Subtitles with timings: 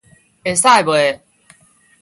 [0.43, 1.19] 會使袂